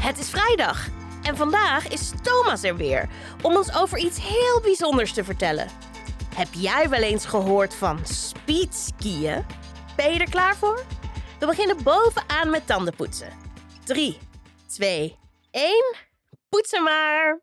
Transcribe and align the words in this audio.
Het 0.00 0.18
is 0.18 0.30
vrijdag 0.30 0.88
en 1.22 1.36
vandaag 1.36 1.88
is 1.88 2.10
Thomas 2.22 2.62
er 2.62 2.76
weer 2.76 3.08
om 3.42 3.56
ons 3.56 3.74
over 3.74 3.98
iets 3.98 4.18
heel 4.20 4.60
bijzonders 4.60 5.12
te 5.12 5.24
vertellen. 5.24 5.68
Heb 6.34 6.48
jij 6.52 6.88
wel 6.88 7.02
eens 7.02 7.24
gehoord 7.26 7.74
van 7.74 8.06
speedskiën? 8.06 9.44
Ben 9.96 10.12
je 10.12 10.18
er 10.18 10.30
klaar 10.30 10.56
voor? 10.56 10.84
We 11.38 11.46
beginnen 11.46 11.82
bovenaan 11.82 12.50
met 12.50 12.66
tandenpoetsen. 12.66 13.32
3, 13.84 14.18
2, 14.66 15.18
1. 15.50 15.96
Poetsen 16.48 16.82
maar! 16.82 17.40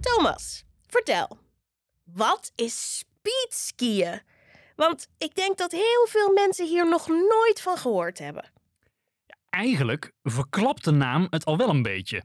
Thomas, 0.00 0.64
vertel. 0.86 1.38
Wat 2.04 2.52
is 2.54 2.98
speedskiën? 2.98 4.20
Want 4.76 5.06
ik 5.18 5.34
denk 5.34 5.58
dat 5.58 5.72
heel 5.72 6.06
veel 6.08 6.32
mensen 6.32 6.66
hier 6.66 6.88
nog 6.88 7.08
nooit 7.08 7.60
van 7.60 7.76
gehoord 7.76 8.18
hebben. 8.18 8.56
Eigenlijk 9.50 10.12
verklapt 10.22 10.84
de 10.84 10.90
naam 10.90 11.26
het 11.30 11.44
al 11.44 11.56
wel 11.56 11.68
een 11.68 11.82
beetje. 11.82 12.22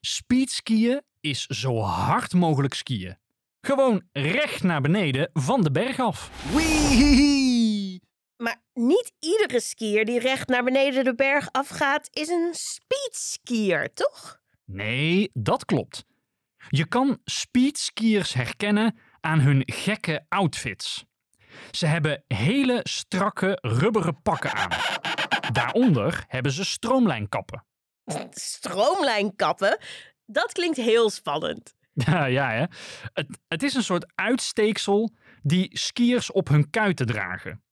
Speedskiën 0.00 1.02
is 1.20 1.46
zo 1.46 1.80
hard 1.80 2.32
mogelijk 2.32 2.74
skiën. 2.74 3.18
Gewoon 3.60 4.02
recht 4.12 4.62
naar 4.62 4.80
beneden 4.80 5.30
van 5.32 5.62
de 5.62 5.70
berg 5.70 6.00
af. 6.00 6.30
Wee! 6.54 8.00
Maar 8.36 8.62
niet 8.74 9.12
iedere 9.18 9.60
skier 9.60 10.04
die 10.04 10.18
recht 10.18 10.48
naar 10.48 10.64
beneden 10.64 11.04
de 11.04 11.14
berg 11.14 11.48
afgaat 11.50 12.08
is 12.12 12.28
een 12.28 12.50
speedskier, 12.52 13.92
toch? 13.94 14.40
Nee, 14.64 15.30
dat 15.32 15.64
klopt. 15.64 16.04
Je 16.68 16.86
kan 16.88 17.18
speedskiers 17.24 18.34
herkennen 18.34 18.98
aan 19.20 19.40
hun 19.40 19.62
gekke 19.66 20.26
outfits. 20.28 21.04
Ze 21.70 21.86
hebben 21.86 22.24
hele 22.26 22.80
strakke 22.82 23.58
rubberen 23.60 24.22
pakken 24.22 24.52
aan. 24.52 24.70
Daaronder 25.52 26.24
hebben 26.28 26.52
ze 26.52 26.64
stroomlijnkappen. 26.64 27.64
Stroomlijnkappen? 28.30 29.78
Dat 30.26 30.52
klinkt 30.52 30.76
heel 30.76 31.10
spannend. 31.10 31.74
Ja, 31.92 32.24
ja 32.38 32.50
hè. 32.50 32.64
Het, 33.12 33.38
het 33.48 33.62
is 33.62 33.74
een 33.74 33.82
soort 33.82 34.12
uitsteeksel 34.14 35.10
die 35.42 35.78
skiers 35.78 36.32
op 36.32 36.48
hun 36.48 36.70
kuiten 36.70 37.06
dragen. 37.06 37.62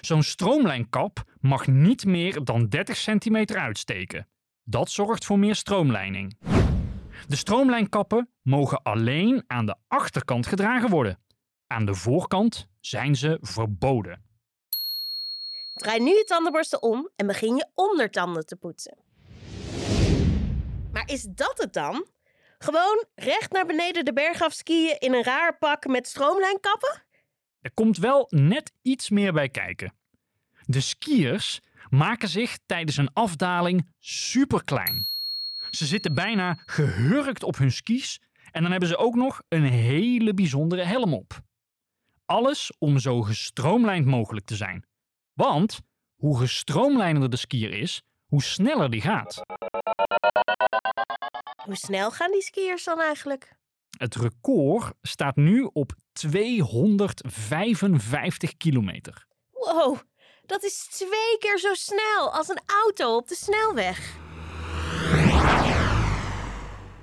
Zo'n 0.00 0.22
stroomlijnkap 0.22 1.22
mag 1.40 1.66
niet 1.66 2.04
meer 2.04 2.44
dan 2.44 2.68
30 2.68 2.96
centimeter 2.96 3.58
uitsteken. 3.58 4.28
Dat 4.64 4.90
zorgt 4.90 5.24
voor 5.24 5.38
meer 5.38 5.54
stroomlijning. 5.54 6.38
De 7.26 7.36
stroomlijnkappen 7.36 8.28
mogen 8.42 8.82
alleen 8.82 9.44
aan 9.46 9.66
de 9.66 9.76
achterkant 9.88 10.46
gedragen 10.46 10.90
worden. 10.90 11.18
Aan 11.66 11.84
de 11.84 11.94
voorkant 11.94 12.66
zijn 12.80 13.16
ze 13.16 13.38
verboden. 13.40 14.22
Draai 15.82 16.00
nu 16.00 16.10
je 16.10 16.24
tandenborstel 16.24 16.78
om 16.78 17.10
en 17.16 17.26
begin 17.26 17.56
je 17.56 17.66
ondertanden 17.74 18.46
te 18.46 18.56
poetsen. 18.56 18.96
Maar 20.92 21.02
is 21.06 21.22
dat 21.22 21.54
het 21.56 21.72
dan? 21.72 22.06
Gewoon 22.58 23.04
recht 23.14 23.52
naar 23.52 23.66
beneden 23.66 24.04
de 24.04 24.12
berg 24.12 24.42
af 24.42 24.52
skiën 24.52 24.96
in 24.98 25.14
een 25.14 25.22
raar 25.22 25.58
pak 25.58 25.86
met 25.86 26.06
stroomlijnkappen? 26.06 27.02
Er 27.60 27.72
komt 27.74 27.98
wel 27.98 28.26
net 28.28 28.72
iets 28.82 29.10
meer 29.10 29.32
bij 29.32 29.48
kijken. 29.48 29.94
De 30.64 30.80
skiers 30.80 31.60
maken 31.88 32.28
zich 32.28 32.58
tijdens 32.66 32.96
een 32.96 33.12
afdaling 33.12 33.94
super 33.98 34.64
klein. 34.64 35.08
Ze 35.70 35.86
zitten 35.86 36.14
bijna 36.14 36.62
gehurkt 36.66 37.42
op 37.42 37.56
hun 37.56 37.72
skis 37.72 38.20
en 38.50 38.62
dan 38.62 38.70
hebben 38.70 38.88
ze 38.88 38.96
ook 38.96 39.14
nog 39.14 39.42
een 39.48 39.64
hele 39.64 40.34
bijzondere 40.34 40.82
helm 40.82 41.14
op. 41.14 41.40
Alles 42.24 42.72
om 42.78 42.98
zo 42.98 43.22
gestroomlijnd 43.22 44.06
mogelijk 44.06 44.46
te 44.46 44.56
zijn. 44.56 44.90
Want 45.32 45.80
hoe 46.16 46.38
gestroomlijnder 46.38 47.30
de 47.30 47.36
skier 47.36 47.72
is, 47.72 48.02
hoe 48.26 48.42
sneller 48.42 48.90
die 48.90 49.00
gaat. 49.00 49.42
Hoe 51.64 51.76
snel 51.76 52.10
gaan 52.10 52.30
die 52.30 52.42
skiers 52.42 52.84
dan 52.84 53.00
eigenlijk? 53.00 53.52
Het 53.98 54.14
record 54.14 54.94
staat 55.02 55.36
nu 55.36 55.70
op 55.72 55.92
255 56.12 58.56
kilometer. 58.56 59.26
Wow, 59.50 59.98
dat 60.42 60.62
is 60.62 60.86
twee 60.90 61.38
keer 61.38 61.58
zo 61.58 61.74
snel 61.74 62.32
als 62.32 62.48
een 62.48 62.60
auto 62.66 63.16
op 63.16 63.28
de 63.28 63.34
snelweg. 63.34 64.20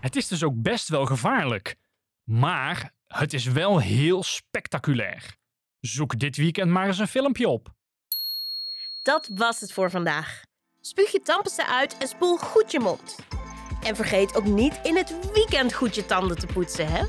Het 0.00 0.16
is 0.16 0.28
dus 0.28 0.42
ook 0.42 0.62
best 0.62 0.88
wel 0.88 1.06
gevaarlijk. 1.06 1.76
Maar 2.24 2.92
het 3.06 3.32
is 3.32 3.44
wel 3.44 3.78
heel 3.78 4.22
spectaculair. 4.22 5.36
Zoek 5.80 6.18
dit 6.18 6.36
weekend 6.36 6.70
maar 6.70 6.86
eens 6.86 6.98
een 6.98 7.08
filmpje 7.08 7.48
op. 7.48 7.78
Dat 9.02 9.28
was 9.34 9.60
het 9.60 9.72
voor 9.72 9.90
vandaag. 9.90 10.42
Spuug 10.80 11.12
je 11.12 11.20
tandpasta 11.20 11.66
uit 11.66 11.98
en 11.98 12.08
spoel 12.08 12.36
goed 12.36 12.72
je 12.72 12.80
mond. 12.80 13.16
En 13.82 13.96
vergeet 13.96 14.36
ook 14.36 14.44
niet 14.44 14.80
in 14.82 14.96
het 14.96 15.32
weekend 15.32 15.74
goed 15.74 15.94
je 15.94 16.06
tanden 16.06 16.38
te 16.38 16.46
poetsen, 16.46 16.86
hè? 16.92 17.04